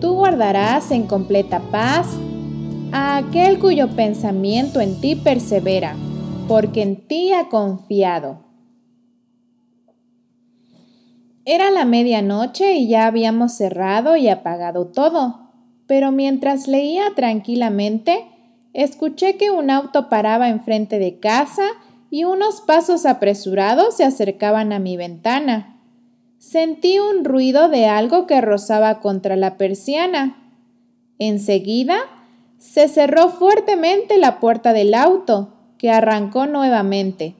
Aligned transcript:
tú 0.00 0.14
guardarás 0.14 0.90
en 0.90 1.06
completa 1.06 1.60
paz 1.70 2.16
a 2.92 3.16
aquel 3.16 3.58
cuyo 3.58 3.88
pensamiento 3.88 4.80
en 4.80 5.00
ti 5.00 5.16
persevera, 5.16 5.96
porque 6.46 6.82
en 6.82 7.06
ti 7.06 7.32
ha 7.32 7.48
confiado. 7.48 8.44
Era 11.44 11.70
la 11.70 11.84
medianoche 11.84 12.74
y 12.74 12.88
ya 12.88 13.06
habíamos 13.06 13.52
cerrado 13.52 14.16
y 14.16 14.28
apagado 14.28 14.88
todo, 14.88 15.48
pero 15.86 16.12
mientras 16.12 16.68
leía 16.68 17.04
tranquilamente, 17.16 18.26
escuché 18.74 19.36
que 19.36 19.50
un 19.50 19.70
auto 19.70 20.08
paraba 20.08 20.50
enfrente 20.50 20.98
de 20.98 21.18
casa 21.18 21.64
y 22.10 22.24
unos 22.24 22.60
pasos 22.60 23.06
apresurados 23.06 23.96
se 23.96 24.04
acercaban 24.04 24.72
a 24.72 24.78
mi 24.78 24.96
ventana. 24.96 25.77
Sentí 26.38 26.98
un 26.98 27.24
ruido 27.24 27.68
de 27.68 27.86
algo 27.86 28.26
que 28.26 28.40
rozaba 28.40 29.00
contra 29.00 29.36
la 29.36 29.56
persiana. 29.56 30.36
Enseguida 31.18 31.98
se 32.58 32.88
cerró 32.88 33.28
fuertemente 33.28 34.18
la 34.18 34.40
puerta 34.40 34.72
del 34.72 34.94
auto, 34.94 35.54
que 35.78 35.90
arrancó 35.90 36.46
nuevamente. 36.46 37.34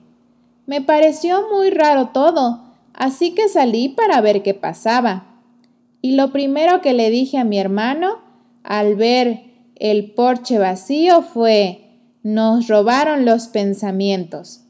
Me 0.65 0.81
pareció 0.81 1.49
muy 1.53 1.69
raro 1.69 2.09
todo, 2.09 2.61
así 2.93 3.35
que 3.35 3.49
salí 3.49 3.89
para 3.89 4.21
ver 4.21 4.43
qué 4.43 4.53
pasaba. 4.53 5.25
Y 6.01 6.15
lo 6.15 6.31
primero 6.31 6.81
que 6.81 6.93
le 6.93 7.09
dije 7.09 7.37
a 7.37 7.43
mi 7.43 7.59
hermano, 7.59 8.19
al 8.63 8.95
ver 8.95 9.43
el 9.75 10.11
porche 10.11 10.57
vacío, 10.57 11.21
fue 11.21 11.85
nos 12.23 12.67
robaron 12.67 13.25
los 13.25 13.47
pensamientos. 13.47 14.65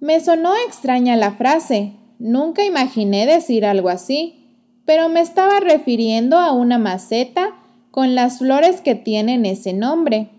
Me 0.00 0.18
sonó 0.20 0.54
extraña 0.66 1.16
la 1.16 1.32
frase, 1.32 1.92
Nunca 2.18 2.64
imaginé 2.64 3.26
decir 3.26 3.64
algo 3.64 3.88
así, 3.88 4.42
pero 4.84 5.08
me 5.08 5.20
estaba 5.20 5.60
refiriendo 5.60 6.38
a 6.38 6.52
una 6.52 6.78
maceta 6.78 7.54
con 7.90 8.14
las 8.14 8.38
flores 8.38 8.80
que 8.80 8.94
tienen 8.94 9.46
ese 9.46 9.72
nombre. 9.72 10.30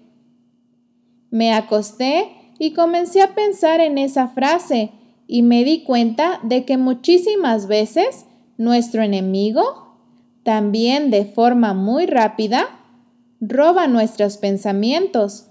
Me 1.29 1.53
acosté 1.53 2.29
y 2.59 2.73
comencé 2.73 3.21
a 3.21 3.35
pensar 3.35 3.79
en 3.79 3.97
esa 3.97 4.27
frase 4.27 4.91
y 5.27 5.41
me 5.41 5.63
di 5.63 5.83
cuenta 5.83 6.39
de 6.43 6.65
que 6.65 6.77
muchísimas 6.77 7.67
veces 7.67 8.25
nuestro 8.57 9.01
enemigo, 9.01 9.97
también 10.43 11.09
de 11.09 11.25
forma 11.25 11.73
muy 11.73 12.05
rápida, 12.05 12.67
roba 13.39 13.87
nuestros 13.87 14.37
pensamientos. 14.37 15.47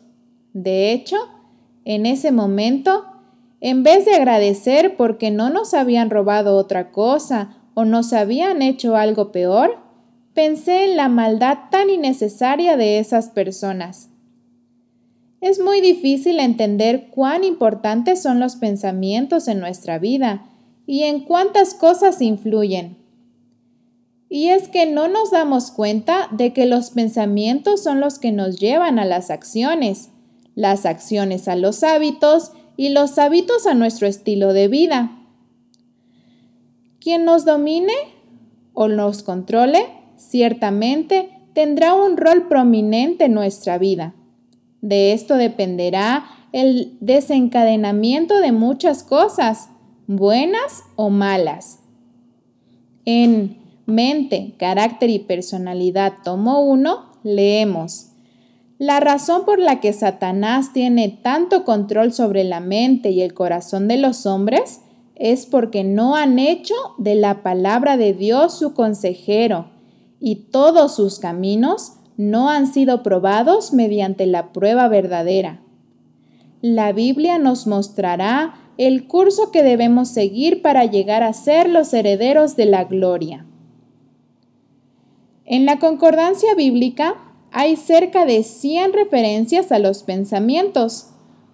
De 0.53 0.93
hecho, 0.93 1.17
en 1.85 2.07
ese 2.07 2.33
momento 2.33 3.05
en 3.65 3.85
vez 3.85 4.05
de 4.05 4.17
agradecer 4.17 4.97
porque 4.97 5.31
no 5.31 5.49
nos 5.49 5.73
habían 5.73 6.11
robado 6.11 6.57
otra 6.57 6.91
cosa 6.91 7.63
o 7.75 7.85
nos 7.85 8.13
habían 8.13 8.61
hecho 8.61 8.97
algo 8.97 9.31
peor, 9.31 9.79
pensé 10.35 10.85
en 10.85 10.97
la 10.97 11.09
maldad 11.09 11.59
tan 11.71 11.89
innecesaria 11.89 12.77
de 12.77 12.99
esas 12.99 13.29
personas. 13.29 14.09
Es 15.41 15.61
muy 15.61 15.81
difícil 15.81 16.41
entender 16.41 17.07
cuán 17.11 17.45
importantes 17.45 18.21
son 18.21 18.41
los 18.41 18.57
pensamientos 18.57 19.47
en 19.47 19.61
nuestra 19.61 20.01
vida 20.01 20.45
y 20.85 21.05
en 21.05 21.21
cuántas 21.21 21.75
cosas 21.75 22.21
influyen. 22.21 22.97
Y 24.29 24.49
es 24.49 24.67
que 24.67 24.87
no 24.87 25.07
nos 25.07 25.31
damos 25.31 25.71
cuenta 25.71 26.27
de 26.33 26.53
que 26.53 26.67
los 26.67 26.91
pensamientos 26.91 27.81
son 27.81 28.01
los 28.01 28.19
que 28.19 28.33
nos 28.33 28.59
llevan 28.59 28.99
a 28.99 29.05
las 29.05 29.31
acciones, 29.31 30.09
las 30.57 30.85
acciones 30.85 31.47
a 31.47 31.55
los 31.55 31.85
hábitos 31.85 32.51
y 32.77 32.91
los 32.91 33.19
hábitos 33.19 33.67
a 33.67 33.75
nuestro 33.75 34.07
estilo 34.07 34.53
de 34.53 34.69
vida. 34.69 35.19
Quien 37.01 37.25
nos 37.25 37.45
domine 37.45 37.93
o 38.75 38.89
nos 38.89 39.23
controle, 39.23 39.87
ciertamente 40.17 41.31
tendrá 41.53 41.95
un 41.95 42.17
rol 42.17 42.49
prominente 42.49 43.25
en 43.25 43.35
nuestra 43.35 43.79
vida. 43.79 44.15
De 44.81 45.13
esto 45.13 45.37
dependerá 45.37 46.25
el 46.53 46.97
desencadenamiento 47.01 48.39
de 48.39 48.53
muchas 48.53 49.03
cosas, 49.03 49.69
buenas 50.07 50.83
o 50.97 51.11
malas. 51.11 51.81
En 53.05 53.59
Mente, 53.87 54.55
Carácter 54.59 55.11
y 55.11 55.19
Personalidad, 55.19 56.15
tomo 56.25 56.61
1, 56.61 57.11
leemos. 57.25 58.12
La 58.83 58.99
razón 58.99 59.45
por 59.45 59.61
la 59.61 59.79
que 59.79 59.93
Satanás 59.93 60.73
tiene 60.73 61.09
tanto 61.09 61.65
control 61.65 62.13
sobre 62.13 62.43
la 62.43 62.59
mente 62.59 63.11
y 63.11 63.23
el 63.23 63.33
corazón 63.33 63.87
de 63.87 63.97
los 63.97 64.27
hombres 64.27 64.81
es 65.15 65.47
porque 65.47 65.85
no 65.85 66.17
han 66.17 66.41
hecho 66.41 66.75
de 66.99 67.15
la 67.15 67.45
palabra 67.45 67.97
de 67.97 68.13
Dios 68.13 68.59
su 68.59 68.75
consejero 68.75 69.67
y 70.19 70.49
todos 70.51 70.97
sus 70.97 71.21
caminos 71.21 71.93
no 72.17 72.49
han 72.51 72.67
sido 72.67 73.05
probados 73.05 73.73
mediante 73.73 74.27
la 74.27 74.53
prueba 74.53 74.89
verdadera. 74.89 75.63
La 76.61 76.93
Biblia 76.93 77.39
nos 77.39 77.69
mostrará 77.69 78.55
el 78.79 79.07
curso 79.07 79.53
que 79.53 79.63
debemos 79.63 80.09
seguir 80.09 80.61
para 80.61 80.87
llegar 80.87 81.23
a 81.23 81.33
ser 81.35 81.69
los 81.69 81.95
herederos 81.95 82.57
de 82.57 82.67
la 82.67 82.83
gloria. 82.83 83.47
En 85.45 85.67
la 85.67 85.79
concordancia 85.79 86.57
bíblica 86.57 87.29
hay 87.53 87.77
cerca 87.77 88.25
de 88.25 88.43
100 88.43 88.95
referencias 88.95 89.73
a 89.73 89.79
los 89.79 90.03
pensamientos. 90.03 91.09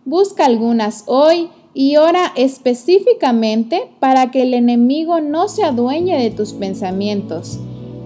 Busca 0.05 0.47
algunas 0.47 1.03
hoy 1.07 1.51
y 1.75 1.97
ora 1.97 2.33
específicamente 2.37 3.91
para 3.99 4.31
que 4.31 4.43
el 4.43 4.55
enemigo 4.55 5.21
no 5.21 5.49
se 5.49 5.65
adueñe 5.65 6.17
de 6.17 6.31
tus 6.31 6.53
pensamientos, 6.53 7.59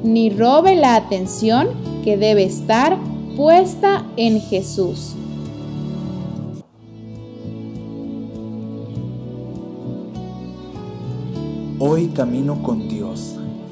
ni 0.02 0.30
robe 0.30 0.74
la 0.74 0.96
atención 0.96 1.68
que 2.02 2.16
debe 2.16 2.44
estar 2.44 2.98
puesta 3.36 4.06
en 4.16 4.40
Jesús. 4.40 5.14
Hoy 11.78 12.06
camino 12.08 12.62
con 12.62 12.88
Dios 12.88 13.01